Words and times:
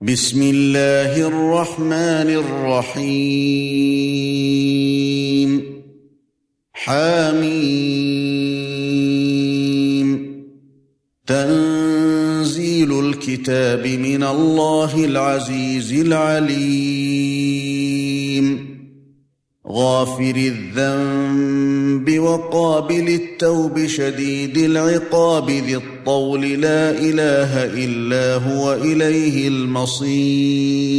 بسم 0.00 0.42
الله 0.42 1.26
الرحمن 1.26 2.44
الرحيم. 2.90 3.42
حميم. 6.74 7.66
تنزيل 11.26 13.00
الكتاب 13.00 13.86
من 13.86 14.22
الله 14.22 15.04
العزيز 15.04 15.92
العليم. 15.92 17.75
غافر 19.70 20.34
الذنب 20.36 22.18
وقابل 22.18 23.08
التوب 23.08 23.86
شديد 23.86 24.56
العقاب 24.56 25.50
ذي 25.50 25.76
الطول 25.76 26.40
لا 26.40 26.90
إله 26.90 27.64
إلا 27.64 28.34
هو 28.34 28.74
إليه 28.74 29.48
المصير. 29.48 30.96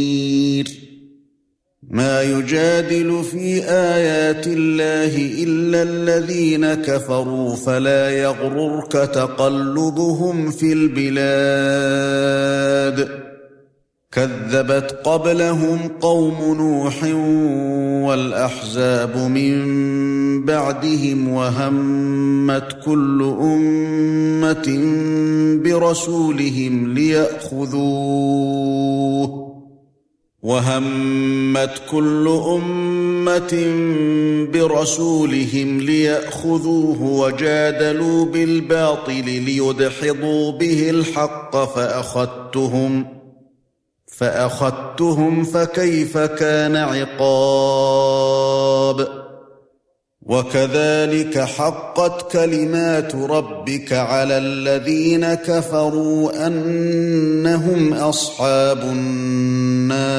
ما 1.90 2.22
يجادل 2.22 3.24
في 3.24 3.64
آيات 3.64 4.46
الله 4.46 5.16
إلا 5.42 5.82
الذين 5.82 6.74
كفروا 6.74 7.56
فلا 7.56 8.10
يغررك 8.10 8.92
تقلبهم 8.92 10.50
في 10.50 10.72
البلاد. 10.72 12.08
كذبت 14.18 15.00
قبلهم 15.04 15.78
قوم 16.00 16.54
نوح 16.58 17.04
والأحزاب 18.08 19.16
من 19.16 20.44
بعدهم 20.44 21.28
وهمت 21.28 22.76
كل 22.84 23.34
أمة 23.40 24.68
برسولهم 25.64 26.94
ليأخذوه 26.94 28.28
وهمت 30.42 31.82
كل 31.90 32.40
أمة 32.46 33.66
برسولهم 34.52 35.80
ليأخذوه 35.80 37.02
وجادلوا 37.02 38.24
بالباطل 38.24 39.24
ليدحضوا 39.24 40.52
به 40.52 40.90
الحق 40.90 41.56
فاخذتهم 41.56 43.04
ۖ 43.14 43.17
فأخذتهم 44.18 45.44
فكيف 45.44 46.18
كان 46.18 46.76
عقاب؟ 46.76 48.28
وكذلك 50.22 51.38
حقت 51.38 52.32
كلمات 52.32 53.14
ربك 53.14 53.92
على 53.92 54.38
الذين 54.38 55.34
كفروا 55.34 56.46
أنهم 56.46 57.92
أصحاب 57.94 58.82
النار. 58.82 60.18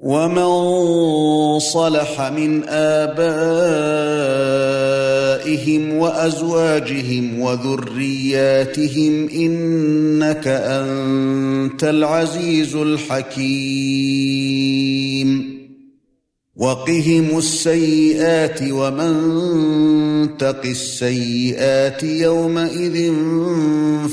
ومن 0.00 1.58
صلح 1.58 2.20
من 2.20 2.64
ابائهم 2.68 3.20
وازواجهم 5.94 7.40
وذرياتهم 7.40 9.28
انك 9.28 10.46
انت 10.46 11.84
العزيز 11.84 12.76
الحكيم 12.76 13.90
وقهم 16.56 17.38
السيئات 17.38 18.60
ومن 18.70 20.38
تق 20.38 20.62
السيئات 20.64 22.02
يومئذ 22.02 23.12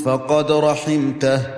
فقد 0.04 0.52
رحمته 0.52 1.57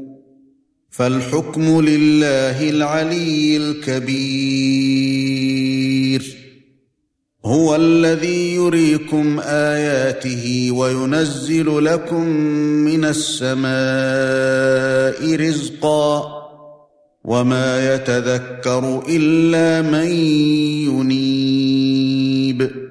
فالحكم 1.01 1.81
لله 1.81 2.69
العلي 2.69 3.57
الكبير. 3.57 4.21
هو 7.45 7.75
الذي 7.75 8.55
يريكم 8.55 9.39
آياته 9.45 10.71
وينزل 10.71 11.85
لكم 11.85 12.25
من 12.85 13.05
السماء 13.05 13.65
رزقا 15.35 16.41
وما 17.23 17.95
يتذكر 17.95 19.03
إلا 19.09 19.81
من 19.81 20.11
ينيب. 22.61 22.90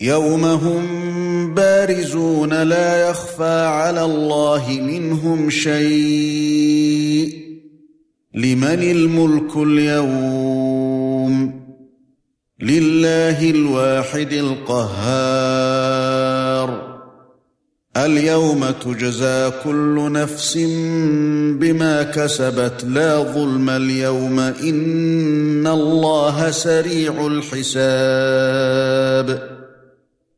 يوم 0.00 0.44
هم 0.44 1.54
بارزون 1.54 2.62
لا 2.62 3.10
يخفى 3.10 3.66
على 3.66 4.04
الله 4.04 4.80
منهم 4.80 5.50
شيء. 5.50 7.46
لمن 8.34 8.64
الملك 8.64 9.56
اليوم؟ 9.56 11.60
لله 12.60 13.50
الواحد 13.50 14.32
القهار. 14.32 15.86
اليوم 17.96 18.70
تجزى 18.70 19.52
كل 19.64 20.12
نفس 20.12 20.58
بما 21.60 22.02
كسبت. 22.02 22.84
لا 22.84 23.18
ظلم 23.18 23.70
اليوم 23.70 24.40
إن 24.40 25.66
الله 25.66 26.50
سريع 26.50 27.26
الحساب. 27.26 27.76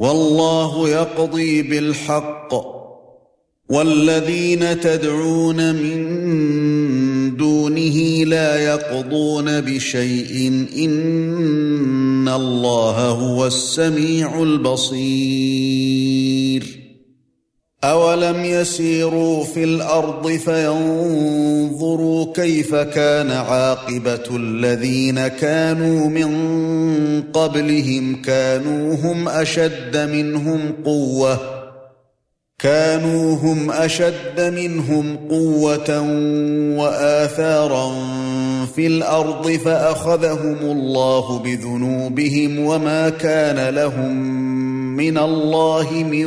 والله 0.00 0.88
يقضي 0.88 1.62
بالحق 1.62 2.54
والذين 3.68 4.80
تدعون 4.80 5.74
من 5.74 7.36
دونه 7.36 8.24
لا 8.24 8.64
يقضون 8.64 9.60
بشيء 9.60 10.66
إن 10.76 12.28
الله 12.28 13.08
هو 13.08 13.46
السميع 13.46 14.42
البصير 14.42 15.70
اولم 17.84 18.44
يسيروا 18.44 19.44
في 19.44 19.64
الأرض 19.64 20.30
فينظروا 20.30 22.32
كيف 22.34 22.74
كان 22.74 23.30
عاقبه 23.30 24.36
الذين 24.36 25.28
كانوا 25.28 26.08
من 26.08 26.32
قبلهم 27.32 28.22
كانوا 28.22 28.94
هم 28.94 29.28
اشد 29.28 29.96
منهم 29.96 30.72
قوه 30.84 31.38
كانوا 32.58 33.36
هم 33.36 33.70
اشد 33.70 34.40
منهم 34.40 35.16
قوه 35.30 36.00
واثارا 36.78 37.92
في 38.74 38.86
الأرض 38.86 39.50
فاخذهم 39.50 40.56
الله 40.62 41.38
بذنوبهم 41.38 42.58
وما 42.58 43.08
كان 43.08 43.74
لهم 43.74 44.40
من 44.96 45.18
الله 45.18 45.92
من 45.92 46.26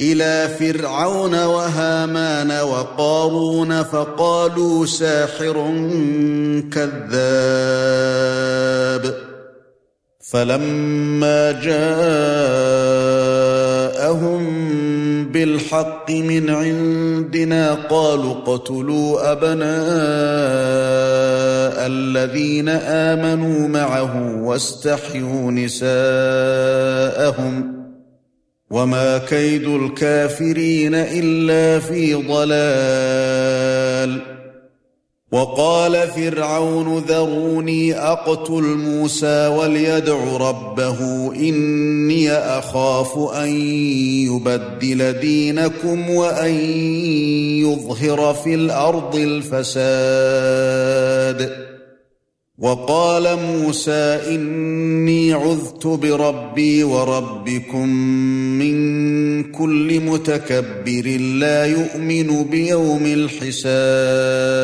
إلى 0.00 0.48
فرعون 0.58 1.44
وهامان 1.44 2.60
وقارون 2.60 3.82
فقالوا 3.82 4.86
ساحر 4.86 5.54
كذاب. 6.72 7.20
فلما 10.30 11.52
جاءهم 11.52 11.90
بالحق 15.32 16.10
من 16.10 16.50
عندنا 16.50 17.74
قالوا 17.74 18.32
اقتلوا 18.32 19.32
أبناء 19.32 19.70
الذين 21.86 22.68
آمنوا 22.68 23.68
معه 23.68 24.42
واستحيوا 24.42 25.52
نساءهم. 25.52 25.90
وما 28.70 29.18
كيد 29.18 29.68
الكافرين 29.68 30.94
الا 30.94 31.80
في 31.80 32.14
ضلال 32.14 33.60
وقال 35.32 36.08
فرعون 36.08 36.98
ذروني 36.98 37.94
اقتل 37.94 38.62
موسى 38.62 39.46
وليدع 39.46 40.36
ربه 40.36 41.30
اني 41.34 42.32
اخاف 42.32 43.18
ان 43.34 43.48
يبدل 44.26 45.12
دينكم 45.12 46.10
وان 46.10 46.54
يظهر 47.60 48.34
في 48.34 48.54
الأرض 48.54 49.16
الفساد 49.16 50.50
وقال 52.60 53.36
موسى 53.36 54.20
إني 54.28 55.32
عذت 55.32 55.86
بربي 55.86 56.84
وربكم 56.84 57.88
من 58.58 59.52
كل 59.52 60.00
متكبر 60.00 61.18
لا 61.20 61.66
يؤمن 61.66 62.44
بيوم 62.44 63.06
الحساب. 63.06 64.60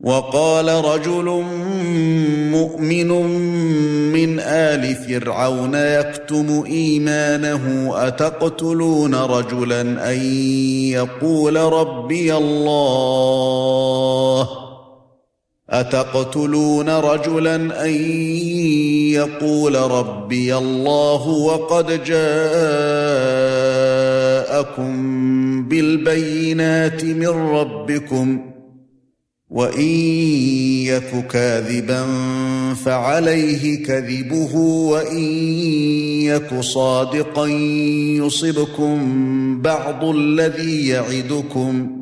وقال 0.00 0.68
رجل 0.84 1.44
مؤمن 2.50 3.08
من 4.12 4.40
آل 4.40 4.94
فرعون 4.94 5.74
يكتم 5.74 6.64
إيمانه 6.66 7.92
أتقتلون 7.94 9.14
رجلا 9.14 9.80
أن 10.10 10.22
يقول 10.90 11.56
ربي 11.56 12.34
الله؟ 12.36 13.42
أتقتلون 15.72 16.88
رجلا 16.88 17.84
أن 17.84 17.90
يقول 19.10 19.74
ربي 19.74 20.56
الله 20.56 21.28
وقد 21.28 22.04
جاءكم 22.04 22.22
بالبينات 25.68 27.04
من 27.04 27.28
ربكم 27.28 28.52
وإن 29.50 29.88
يك 30.86 31.26
كاذبا 31.26 32.06
فعليه 32.84 33.84
كذبه 33.84 34.56
وإن 34.56 35.24
يك 36.22 36.60
صادقا 36.60 37.46
يصبكم 38.16 38.98
بعض 39.62 40.04
الذي 40.04 40.88
يعدكم 40.88 42.01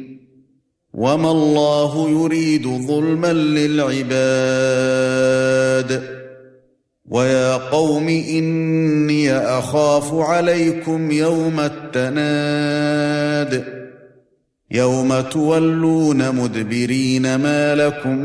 وما 1.01 1.31
الله 1.31 2.09
يريد 2.09 2.67
ظلما 2.67 3.33
للعباد 3.33 4.21
ويا 7.09 7.55
قوم 7.55 8.07
اني 8.07 9.33
اخاف 9.33 10.13
عليكم 10.13 11.11
يوم 11.11 11.59
التناد 11.95 13.63
يوم 14.71 15.21
تولون 15.21 16.35
مدبرين 16.35 17.35
ما 17.35 17.75
لكم 17.75 18.17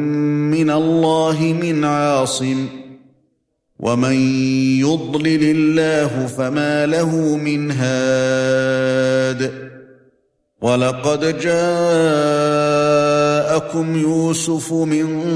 من 0.51 0.71
الله 0.71 1.57
من 1.63 1.85
عاصم 1.85 2.67
ومن 3.79 4.15
يضلل 4.81 5.43
الله 5.43 6.27
فما 6.27 6.87
له 6.87 7.37
من 7.37 7.71
هاد 7.71 9.67
ولقد 10.61 11.39
جاءكم 11.39 11.57
يوسف 13.97 14.73
من 14.73 15.27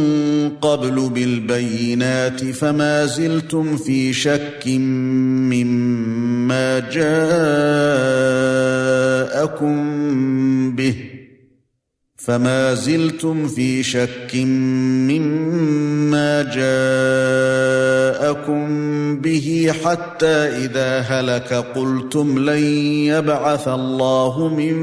قبل 0.60 1.08
بالبينات 1.08 2.44
فما 2.44 3.06
زلتم 3.06 3.76
في 3.76 4.12
شك 4.12 4.62
مما 5.52 6.78
جاءكم 6.78 7.20
فما 12.20 12.74
زلتم 12.74 13.48
في 13.48 13.82
شك 13.82 14.34
مما 15.10 16.42
جاءكم 18.20 18.66
به 19.20 19.72
حتى 19.84 20.26
إذا 20.26 20.98
هلك 20.98 21.52
قلتم 21.52 22.38
لن 22.38 22.62
يبعث 23.04 23.68
الله 23.68 24.48
من 24.48 24.76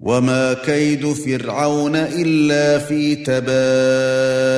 وما 0.00 0.52
كيد 0.52 1.12
فرعون 1.12 1.96
الا 1.96 2.78
في 2.78 3.14
تباب 3.16 4.56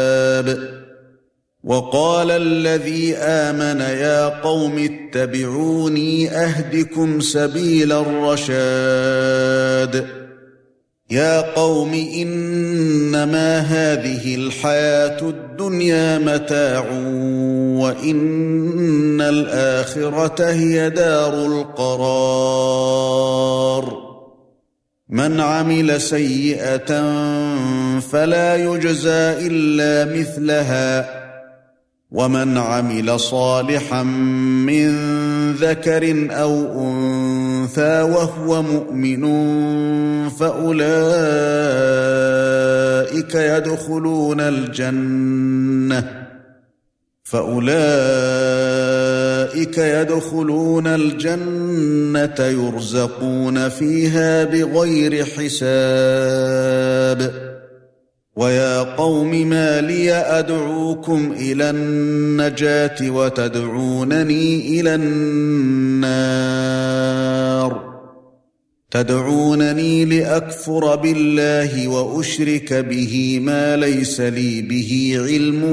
وقال 1.65 2.31
الذي 2.31 3.17
امن 3.17 3.81
يا 3.81 4.29
قوم 4.29 4.79
اتبعوني 4.79 6.31
اهدكم 6.31 7.21
سبيل 7.21 7.93
الرشاد 7.93 8.99
يا 11.11 11.41
قوم 11.41 11.95
انما 11.95 13.59
هذه 13.59 14.35
الحياة 14.35 15.29
الدنيا 15.29 16.19
متاع 16.19 16.91
وان 17.81 19.21
الاخره 19.21 20.45
هي 20.51 20.91
دار 20.91 21.47
القرار 21.47 22.89
من 25.09 25.41
عمل 25.41 26.01
سيئة 26.01 26.87
فلا 28.01 28.57
يجزى 28.57 29.47
إلا 29.47 30.19
مثلها. 30.19 31.19
ومن 32.11 32.59
عمل 32.59 33.21
صالحا 33.21 34.03
من 34.03 34.93
ذكر 35.53 36.29
أو 36.31 36.83
أنثى 36.83 38.03
وهو 38.03 38.63
مؤمن 38.63 39.25
فأولئك 40.29 40.85
يدخلون 43.35 44.41
الجنة. 44.41 46.29
فاولئك 49.59 49.79
يدخلون 49.79 50.87
الجنة 50.87 52.35
يرزقون 52.39 53.69
فيها 53.69 54.45
بغير 54.45 55.25
حساب. 55.25 56.69
ويا 58.37 58.83
قوم 58.83 59.51
ما 59.51 59.81
لي 59.81 60.13
أدعوكم 60.13 61.35
إلى 61.41 61.71
النجاة 61.71 63.11
وتدعونني 63.11 64.81
إلى 64.81 64.95
النار. 64.95 66.09
تدعونني 68.91 70.05
لأكفر 70.05 70.97
بالله 70.97 71.89
وأشرك 71.89 72.73
به 72.73 73.41
ما 73.43 73.77
ليس 73.77 74.21
لي 74.21 74.63
به 74.63 75.15
علم 75.19 75.65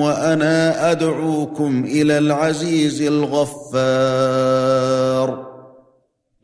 وأنا 0.00 0.90
أدعوكم 0.90 1.84
إلى 1.84 2.18
العزيز 2.18 3.02
الغفار. 3.02 4.44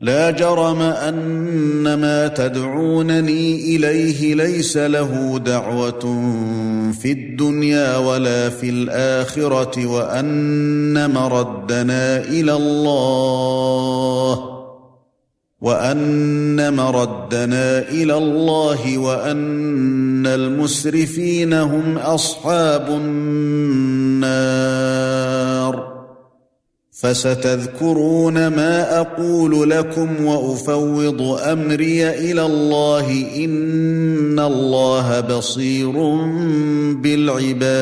لا 0.01 0.31
جرم 0.31 0.81
أن 0.81 1.93
ما 1.93 2.27
تدعونني 2.27 3.75
إليه 3.75 4.35
ليس 4.35 4.77
له 4.77 5.41
دعوة 5.45 5.99
في 7.01 7.11
الدنيا 7.11 7.97
ولا 7.97 8.49
في 8.49 8.69
الآخرة 8.69 9.85
وأن 9.85 11.11
مردنا 11.11 12.17
إلى 12.17 12.53
الله. 12.53 14.50
وأن 15.61 16.73
مردنا 16.73 17.79
إلى 17.89 18.17
الله 18.17 18.97
وأن 18.97 20.27
المسرفين 20.27 21.53
هم 21.53 21.97
أصحاب 21.97 22.87
النار. 22.89 24.41
فستذكرون 26.91 28.47
ما 28.47 28.99
أقول 28.99 29.69
لكم 29.69 30.25
وأفوض 30.25 31.21
أمري 31.21 32.09
إلى 32.09 32.45
الله 32.45 33.25
إن 33.35 34.39
الله 34.39 35.19
بصير 35.19 35.91
بالعباد. 37.01 37.81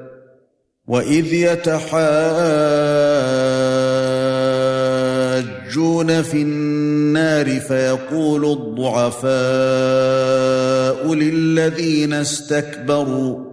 واذ 0.87 1.33
يتحاجون 1.33 1.81
في 6.21 6.41
النار 6.41 7.59
فيقول 7.59 8.45
الضعفاء 8.51 9.31
للذين 11.13 12.13
استكبروا 12.13 13.51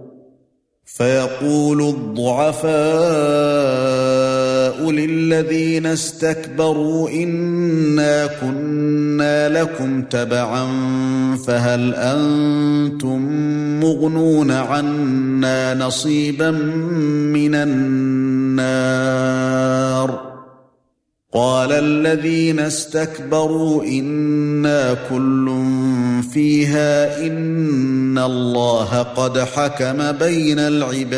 فيقول 0.85 1.81
الضعفاء 1.81 2.69
للذين 4.81 5.85
استكبروا 5.85 7.09
انا 7.09 8.27
كنا 8.27 9.49
لكم 9.49 10.01
تبعا 10.01 10.67
فهل 11.47 11.95
أنتم 11.95 13.19
مغنون 13.79 14.51
عنا 14.51 15.73
نصيبا 15.73 16.51
من 16.51 17.55
النار 17.55 18.99
قال 21.33 21.71
الذين 21.71 22.59
استكبروا 22.59 23.83
أنا 23.83 24.97
كل 25.09 25.63
فيها 26.33 27.27
ان 27.27 28.17
الله 28.17 29.01
قد 29.01 29.39
حكم 29.39 30.11
بين 30.11 30.59
العباد 30.59 31.09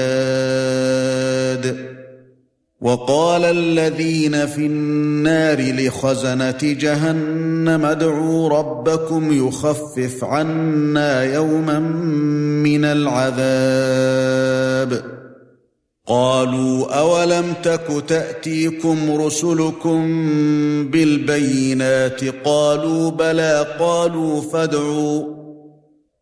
وقال 2.82 3.46
الذين 3.46 4.46
في 4.46 4.66
النار 4.66 5.62
لخزنة 5.62 6.58
جهنم 6.62 7.86
ادعوا 7.86 8.50
ربكم 8.50 9.48
يخفف 9.48 10.24
عنا 10.24 11.24
يوما 11.24 11.80
من 11.80 12.86
العذاب. 12.86 14.22
قالوا 16.08 17.00
أولم 17.00 17.54
تك 17.64 18.04
تأتيكم 18.08 19.22
رسلكم 19.22 20.02
بالبينات؟ 20.92 22.22
قالوا 22.46 23.12
بلى 23.12 23.66
قالوا 23.80 24.42
فادعوا. 24.42 25.41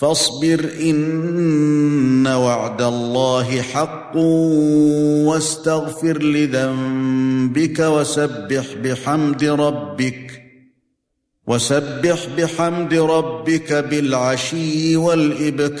فاصبر 0.00 0.70
إن 0.80 2.26
وعد 2.26 2.82
الله 2.82 3.62
حق 3.62 4.16
واستغفر 5.26 6.22
لذنبك 6.22 7.78
وسبح 7.78 8.74
بحمد 8.84 9.44
ربك 9.44 10.42
وسبح 11.46 12.26
بحمد 12.38 12.94
ربك 12.94 13.72
بالعشي 13.72 14.96
والإبكار. 14.96 15.80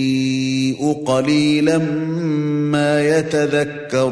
المسيء 0.71 1.03
قليلا 1.05 1.77
ما 1.77 3.17
يتذكرون. 3.17 4.11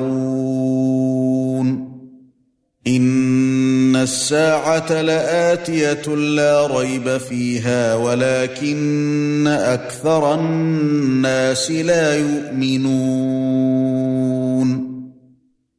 إن 2.87 3.95
الساعة 3.95 5.01
لآتية 5.01 6.15
لا 6.15 6.67
ريب 6.67 7.17
فيها 7.17 7.95
ولكن 7.95 9.47
أكثر 9.47 10.33
الناس 10.33 11.71
لا 11.71 12.15
يؤمنون. 12.15 13.59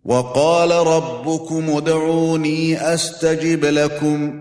وقال 0.04 0.70
ربكم 0.70 1.70
ادعوني 1.70 2.94
أستجب 2.94 3.64
لكم. 3.64 4.40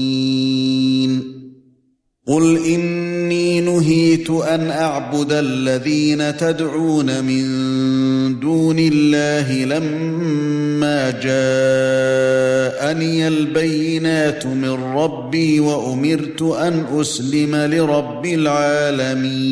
قل 2.31 2.65
اني 2.65 3.61
نهيت 3.61 4.29
ان 4.29 4.69
اعبد 4.69 5.31
الذين 5.31 6.37
تدعون 6.37 7.23
من 7.23 7.43
دون 8.39 8.75
الله 8.79 9.65
لما 9.65 11.11
جاءني 11.11 13.27
البينات 13.27 14.45
من 14.45 14.95
ربي 14.95 15.59
وامرت 15.59 16.41
ان 16.41 16.85
اسلم 16.99 17.55
لرب 17.55 18.25
العالمين 18.25 19.51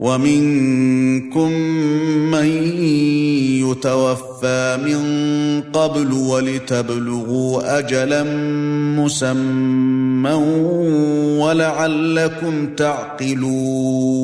ومنكم 0.00 1.52
من 2.32 2.46
يتوفى 3.68 4.78
من 4.84 5.00
قبل 5.72 6.12
ولتبلغوا 6.12 7.78
اجلا 7.78 8.22
مسمى 8.96 10.32
ولعلكم 11.40 12.74
تعقلون 12.74 14.20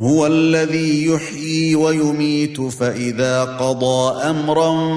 هو 0.00 0.26
الذي 0.26 1.06
يحيي 1.06 1.74
ويميت 1.74 2.60
فإذا 2.60 3.44
قضى 3.44 4.22
امرا 4.22 4.96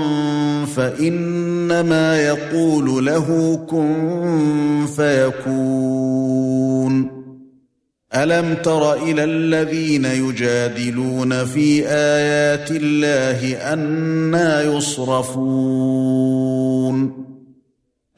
فإنما 0.65 2.21
يقول 2.21 3.05
له 3.05 3.59
كن 3.69 4.85
فيكون 4.95 6.37
ألم 8.23 8.53
تر 8.53 8.93
إلى 8.93 9.23
الذين 9.23 10.05
يجادلون 10.05 11.45
في 11.45 11.87
آيات 11.87 12.71
الله 12.71 13.73
أنا 13.73 14.61
يصرفون؟ 14.61 15.67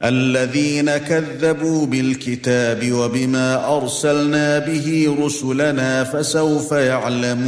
الذين 0.04 0.96
كذبوا 0.96 1.86
بالكتاب 1.86 2.92
وبما 2.92 3.76
أرسلنا 3.76 4.58
به 4.58 5.16
رسلنا 5.20 6.04
فسوف 6.04 6.72
يعلمون. 6.72 7.40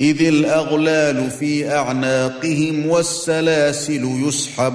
إذ 0.00 0.22
الأغلال 0.22 1.30
في 1.30 1.70
أعناقهم 1.70 2.86
والسلاسل 2.86 4.04
يسحبون. 4.28 4.74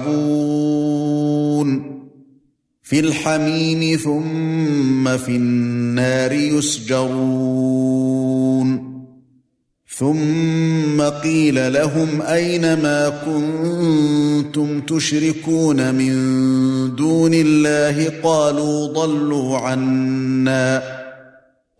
في 2.90 3.00
الحميم 3.00 3.96
ثم 3.98 5.16
في 5.16 5.36
النار 5.36 6.32
يسجرون. 6.32 7.10
ثم 9.98 11.02
قيل 11.02 11.72
لهم 11.72 12.22
أين 12.22 12.82
ما 12.82 13.08
كنتم 13.08 14.80
تشركون 14.80 15.94
من 15.94 16.14
دون 16.96 17.34
الله؟ 17.34 18.12
قالوا 18.22 18.86
ضلوا 18.86 19.58
عنا. 19.58 20.82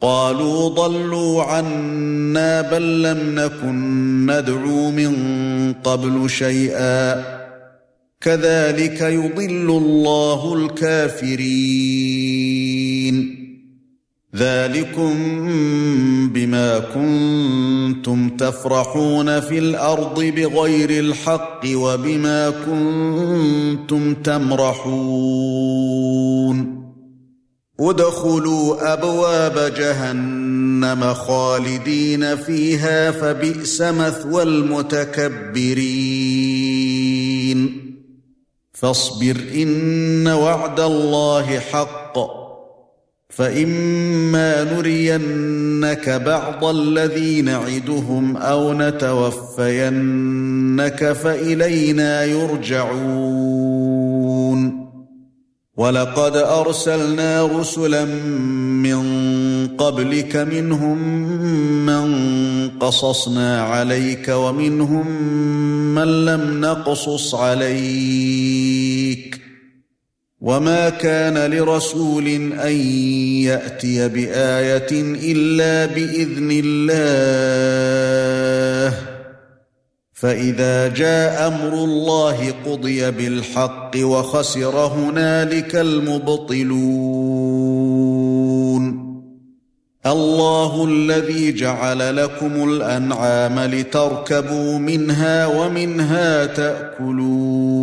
قالوا 0.00 0.68
ضلوا 0.68 1.42
عنا 1.42 2.60
بل 2.60 3.02
لم 3.02 3.34
نكن 3.34 4.26
ندعو 4.26 4.90
من 4.90 5.12
قبل 5.84 6.30
شيئا. 6.30 7.39
كذلك 8.20 9.00
يضل 9.00 9.70
الله 9.70 10.54
الكافرين. 10.54 11.40
ذلكم 14.36 15.14
بما 16.28 16.78
كنتم 16.78 18.28
تفرحون 18.28 19.40
في 19.40 19.58
الأرض 19.58 20.20
بغير 20.24 20.90
الحق 20.90 21.60
وبما 21.74 22.50
كنتم 22.50 24.14
تمرحون. 24.14 25.10
ادخلوا 27.80 28.92
أبواب 28.92 29.74
جهنم 29.78 31.14
خالدين 31.14 32.36
فيها 32.36 33.10
فبئس 33.10 33.80
مثوى 33.80 34.42
المتكبرين. 34.42 35.70
فاصبر 38.80 39.36
إن 39.54 40.28
وعد 40.28 40.80
الله 40.80 41.58
حق 41.58 42.18
فإما 43.30 44.64
نرينك 44.64 46.08
بعض 46.08 46.64
الذي 46.64 47.42
نعدهم 47.42 48.36
أو 48.36 48.72
نتوفينك 48.72 49.92
فإلينا 51.12 52.24
يرجعون 52.24 53.89
ولقد 55.80 56.36
أرسلنا 56.36 57.46
رسلا 57.46 58.04
من 58.84 59.02
قبلك 59.68 60.36
منهم 60.36 60.98
من 61.86 62.08
قصصنا 62.70 63.62
عليك 63.62 64.28
ومنهم 64.28 65.06
من 65.94 66.24
لم 66.24 66.60
نقصص 66.60 67.34
عليك 67.34 68.60
وما 70.40 70.88
كان 70.90 71.50
لرسول 71.52 72.26
أن 72.52 72.76
يأتي 73.48 74.08
بآية 74.08 74.92
إلا 75.32 75.86
بإذن 75.94 76.62
الله 76.64 77.90
فإذا 80.20 80.88
جاء 80.88 81.48
أمر 81.48 81.84
الله 81.84 82.54
قضي 82.66 83.10
بالحق 83.10 83.90
وخسر 83.96 84.86
هنالك 84.86 85.76
المبطلون. 85.76 86.70
الله 90.06 90.84
الذي 90.84 91.52
جعل 91.52 92.16
لكم 92.16 92.68
الأنعام 92.68 93.60
لتركبوا 93.60 94.78
منها 94.78 95.46
ومنها 95.46 96.46
تأكلون. 96.46 97.80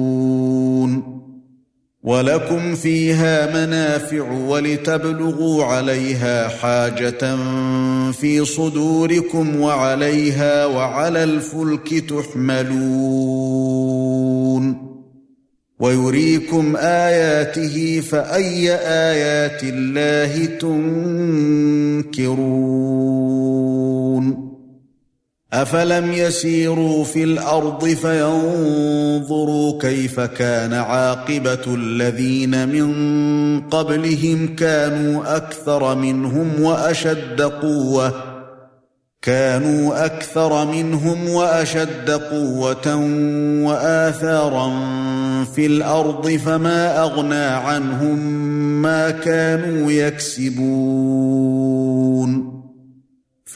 ولكم 2.07 2.75
فيها 2.75 3.65
منافع 3.65 4.31
ولتبلغوا 4.31 5.63
عليها 5.65 6.47
حاجة 6.47 7.37
في 8.11 8.45
صدوركم 8.45 9.61
وعليها 9.61 10.65
وعلى 10.65 11.23
الفلك 11.23 12.03
تحملون. 12.09 13.67
ويريكم 15.79 16.75
آياته 16.77 18.01
فأي 18.01 18.71
آيات 18.75 19.63
الله 19.63 20.45
تنكرون. 20.45 20.87
أفلم 25.53 26.13
يسيروا 26.13 27.03
في 27.03 27.23
الأرض 27.23 27.85
فينظروا 27.85 29.79
كيف 29.81 30.19
كان 30.19 30.73
عاقبة 30.73 31.63
الذين 31.67 32.69
من 32.69 33.61
قبلهم 33.61 34.55
كانوا 34.55 35.37
أكثر 35.37 35.95
منهم 35.95 36.61
وأشد 36.61 37.41
قوة 37.41 38.13
كانوا 39.21 40.05
أكثر 40.05 40.65
منهم 40.65 41.29
وأشد 41.29 42.09
قوة 42.09 42.95
وآثارا 43.63 44.69
في 45.55 45.65
الأرض 45.65 46.29
فما 46.29 47.01
أغنى 47.01 47.45
عنهم 47.45 48.19
ما 48.81 49.11
كانوا 49.11 49.91
يكسبون 49.91 51.37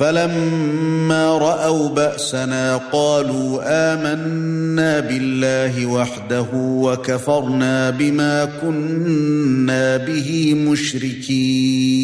فلما 0.00 1.38
رأوا 1.38 1.88
بأسنا 1.88 2.76
قالوا 2.76 3.60
آمنا 3.64 5.00
بالله 5.00 5.86
وحده 5.86 6.46
وكفرنا 6.54 7.90
بما 7.90 8.44
كنا 8.44 9.96
به 9.96 10.54
مشركين. 10.54 12.00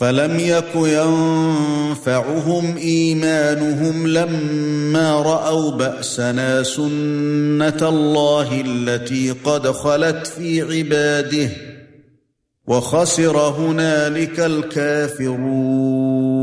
فَلَمْ 0.00 0.40
يَكُ 0.40 0.74
يَنفَعُهُمْ 0.74 2.76
إِيمَانُهُمْ 2.76 4.06
لَمَّا 4.06 5.22
رَأَوْا 5.22 5.70
بَأْسَنَا 5.70 6.62
سُنَّةَ 6.62 7.88
اللَّهِ 7.88 8.62
الَّتِي 8.66 9.30
قَدْ 9.30 9.70
خَلَتْ 9.70 10.26
فِي 10.26 10.62
عِبَادِهِ. 10.62 11.69
وَخَسِرَ 12.66 13.38
هُنَالِكَ 13.38 14.40
الْكَافِرُونَ. 14.40 16.39